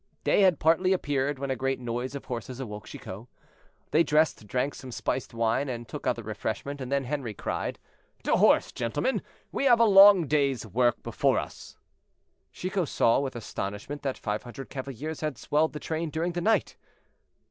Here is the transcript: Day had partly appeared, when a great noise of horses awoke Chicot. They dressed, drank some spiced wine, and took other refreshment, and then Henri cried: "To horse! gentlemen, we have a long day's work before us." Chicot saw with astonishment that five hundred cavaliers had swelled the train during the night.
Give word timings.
Day 0.23 0.41
had 0.41 0.57
partly 0.57 0.93
appeared, 0.93 1.37
when 1.37 1.51
a 1.51 1.55
great 1.55 1.79
noise 1.79 2.15
of 2.15 2.25
horses 2.25 2.59
awoke 2.59 2.87
Chicot. 2.87 3.27
They 3.91 4.01
dressed, 4.01 4.47
drank 4.47 4.73
some 4.73 4.91
spiced 4.91 5.31
wine, 5.31 5.69
and 5.69 5.87
took 5.87 6.07
other 6.07 6.23
refreshment, 6.23 6.81
and 6.81 6.91
then 6.91 7.03
Henri 7.03 7.35
cried: 7.35 7.77
"To 8.23 8.35
horse! 8.37 8.71
gentlemen, 8.71 9.21
we 9.51 9.65
have 9.65 9.79
a 9.79 9.85
long 9.85 10.25
day's 10.25 10.65
work 10.65 11.03
before 11.03 11.37
us." 11.37 11.77
Chicot 12.51 12.87
saw 12.87 13.19
with 13.19 13.35
astonishment 13.35 14.01
that 14.01 14.17
five 14.17 14.41
hundred 14.41 14.71
cavaliers 14.71 15.21
had 15.21 15.37
swelled 15.37 15.71
the 15.73 15.79
train 15.79 16.09
during 16.09 16.31
the 16.31 16.41
night. 16.41 16.77